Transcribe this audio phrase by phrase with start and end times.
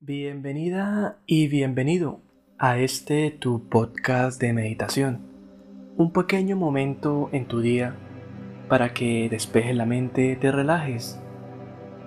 [0.00, 2.20] Bienvenida y bienvenido
[2.56, 5.26] a este tu podcast de meditación.
[5.96, 7.96] Un pequeño momento en tu día
[8.68, 11.20] para que despejes la mente, te relajes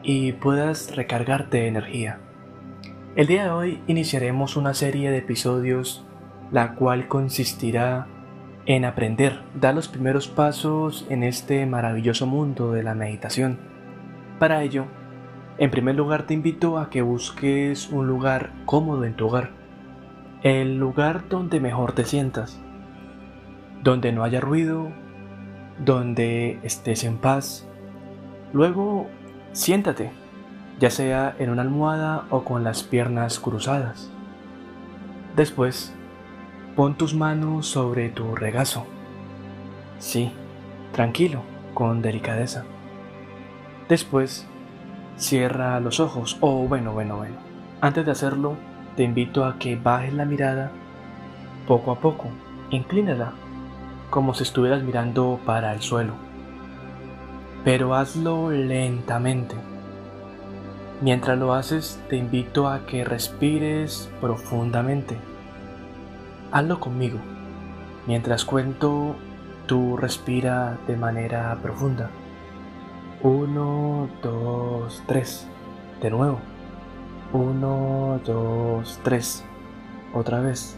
[0.03, 2.21] y puedas recargarte de energía.
[3.17, 6.05] El día de hoy iniciaremos una serie de episodios
[6.49, 8.07] la cual consistirá
[8.67, 13.59] en aprender, dar los primeros pasos en este maravilloso mundo de la meditación.
[14.39, 14.87] Para ello,
[15.61, 19.51] en primer lugar te invito a que busques un lugar cómodo en tu hogar,
[20.41, 22.59] el lugar donde mejor te sientas,
[23.83, 24.91] donde no haya ruido,
[25.77, 27.67] donde estés en paz.
[28.53, 29.05] Luego,
[29.51, 30.09] siéntate,
[30.79, 34.09] ya sea en una almohada o con las piernas cruzadas.
[35.35, 35.93] Después,
[36.75, 38.87] pon tus manos sobre tu regazo.
[39.99, 40.31] Sí,
[40.91, 41.43] tranquilo,
[41.75, 42.63] con delicadeza.
[43.87, 44.47] Después,
[45.21, 46.37] Cierra los ojos.
[46.41, 47.35] Oh, bueno, bueno, bueno.
[47.79, 48.55] Antes de hacerlo,
[48.95, 50.71] te invito a que bajes la mirada
[51.67, 52.29] poco a poco.
[52.71, 53.33] Inclínala,
[54.09, 56.13] como si estuvieras mirando para el suelo.
[57.63, 59.55] Pero hazlo lentamente.
[61.01, 65.17] Mientras lo haces, te invito a que respires profundamente.
[66.51, 67.19] Hazlo conmigo.
[68.07, 69.15] Mientras cuento,
[69.67, 72.09] tú respira de manera profunda.
[73.23, 75.47] 1, 2, 3.
[76.01, 76.39] De nuevo.
[77.33, 79.43] 1, 2, 3.
[80.15, 80.75] Otra vez.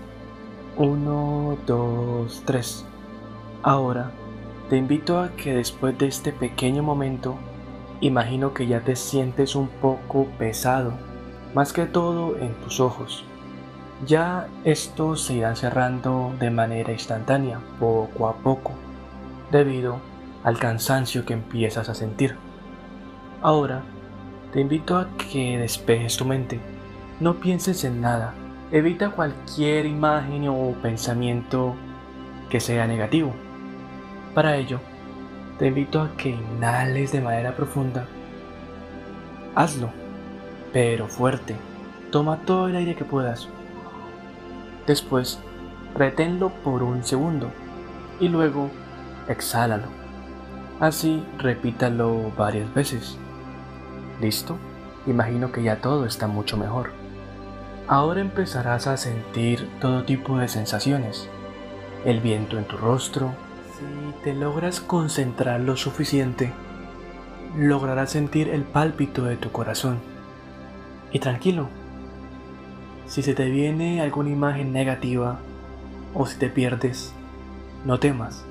[0.75, 2.85] 1, 2, 3.
[3.61, 4.11] Ahora,
[4.69, 7.35] te invito a que después de este pequeño momento,
[8.01, 10.91] imagino que ya te sientes un poco pesado,
[11.55, 13.23] más que todo en tus ojos.
[14.05, 18.73] Ya estos se irán cerrando de manera instantánea, poco a poco,
[19.49, 20.12] debido a
[20.43, 22.35] al cansancio que empiezas a sentir.
[23.41, 23.81] Ahora,
[24.51, 26.59] te invito a que despejes tu mente.
[27.19, 28.33] No pienses en nada.
[28.71, 31.75] Evita cualquier imagen o pensamiento
[32.49, 33.33] que sea negativo.
[34.33, 34.79] Para ello,
[35.59, 38.05] te invito a que inhales de manera profunda.
[39.55, 39.89] Hazlo,
[40.71, 41.55] pero fuerte.
[42.11, 43.47] Toma todo el aire que puedas.
[44.87, 45.39] Después,
[45.95, 47.49] reténlo por un segundo
[48.19, 48.69] y luego
[49.27, 50.02] exhálalo.
[50.83, 53.17] Así repítalo varias veces.
[54.19, 54.57] ¿Listo?
[55.07, 56.91] Imagino que ya todo está mucho mejor.
[57.87, 61.29] Ahora empezarás a sentir todo tipo de sensaciones.
[62.03, 63.33] El viento en tu rostro.
[63.79, 66.51] Si te logras concentrar lo suficiente,
[67.57, 69.99] lograrás sentir el pálpito de tu corazón.
[71.13, 71.69] Y tranquilo,
[73.07, 75.39] si se te viene alguna imagen negativa
[76.13, 77.13] o si te pierdes,
[77.85, 78.43] no temas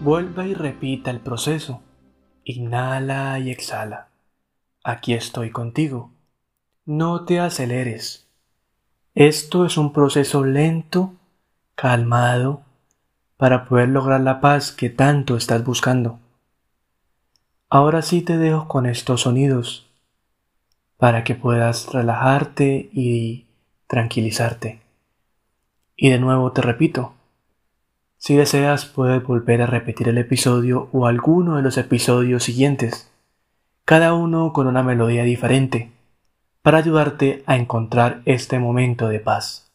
[0.00, 1.82] Vuelva y repita el proceso.
[2.44, 4.08] Inhala y exhala.
[4.82, 6.10] Aquí estoy contigo.
[6.86, 8.26] No te aceleres.
[9.14, 11.12] Esto es un proceso lento,
[11.74, 12.62] calmado,
[13.36, 16.18] para poder lograr la paz que tanto estás buscando.
[17.68, 19.86] Ahora sí te dejo con estos sonidos
[20.96, 23.48] para que puedas relajarte y
[23.86, 24.80] tranquilizarte.
[25.94, 27.12] Y de nuevo te repito,
[28.20, 33.10] si deseas puedes volver a repetir el episodio o alguno de los episodios siguientes,
[33.86, 35.90] cada uno con una melodía diferente,
[36.60, 39.69] para ayudarte a encontrar este momento de paz.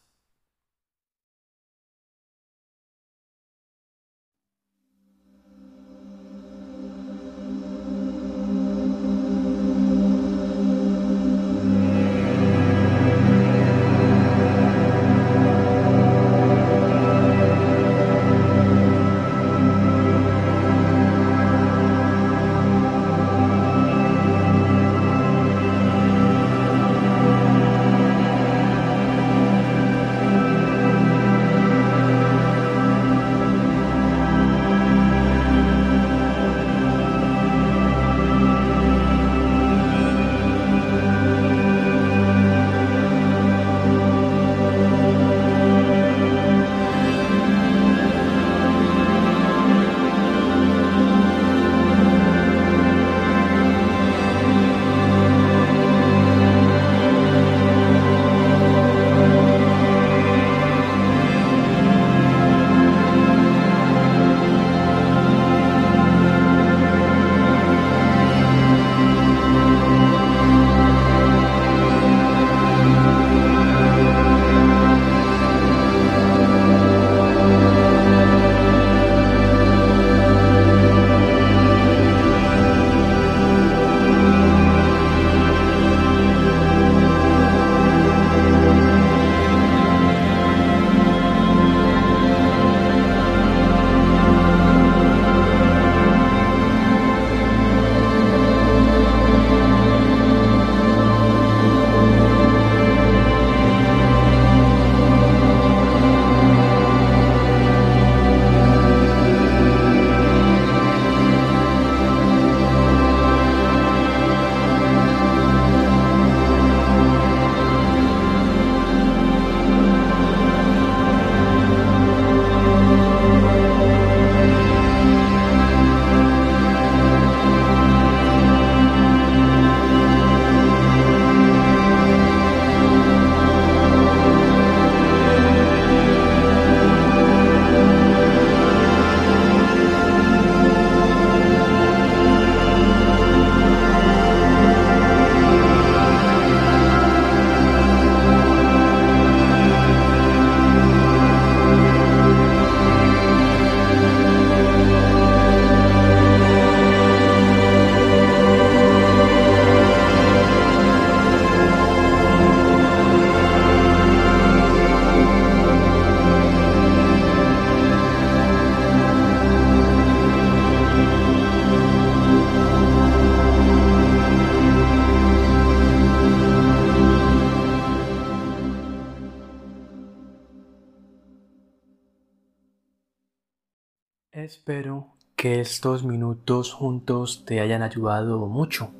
[184.36, 188.90] Espero que estos minutos juntos te hayan ayudado mucho.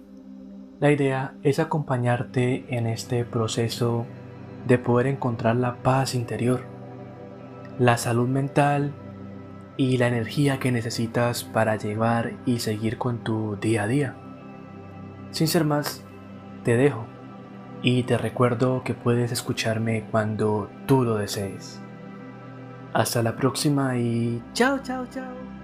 [0.81, 4.06] La idea es acompañarte en este proceso
[4.67, 6.62] de poder encontrar la paz interior,
[7.79, 8.94] la salud mental
[9.77, 14.17] y la energía que necesitas para llevar y seguir con tu día a día.
[15.33, 16.03] Sin ser más,
[16.65, 17.05] te dejo
[17.83, 21.83] y te recuerdo que puedes escucharme cuando tú lo desees.
[22.93, 25.56] Hasta la próxima y chao, chao, chao.